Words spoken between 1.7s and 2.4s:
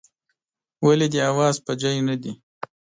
ځای نه دي؟